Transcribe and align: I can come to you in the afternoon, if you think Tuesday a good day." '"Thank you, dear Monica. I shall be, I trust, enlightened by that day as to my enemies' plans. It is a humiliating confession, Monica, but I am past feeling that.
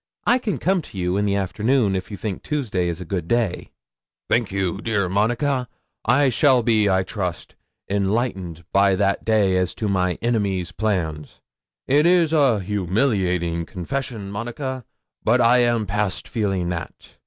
I 0.25 0.39
can 0.39 0.57
come 0.57 0.81
to 0.81 0.97
you 0.97 1.15
in 1.15 1.25
the 1.25 1.35
afternoon, 1.35 1.95
if 1.95 2.09
you 2.09 2.17
think 2.17 2.41
Tuesday 2.41 2.89
a 2.89 2.95
good 3.05 3.27
day." 3.27 3.69
'"Thank 4.31 4.51
you, 4.51 4.81
dear 4.81 5.07
Monica. 5.07 5.67
I 6.03 6.29
shall 6.29 6.63
be, 6.63 6.89
I 6.89 7.03
trust, 7.03 7.53
enlightened 7.87 8.65
by 8.73 8.95
that 8.95 9.23
day 9.23 9.57
as 9.57 9.75
to 9.75 9.87
my 9.87 10.13
enemies' 10.19 10.71
plans. 10.71 11.39
It 11.85 12.07
is 12.07 12.33
a 12.33 12.61
humiliating 12.61 13.63
confession, 13.67 14.31
Monica, 14.31 14.85
but 15.23 15.39
I 15.39 15.59
am 15.59 15.85
past 15.85 16.27
feeling 16.27 16.69
that. 16.69 17.17